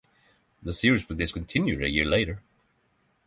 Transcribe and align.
The 0.63 0.73
series 0.73 1.07
was 1.07 1.19
discontinued 1.19 1.83
a 1.83 1.87
year 1.91 2.05
later. 2.05 2.41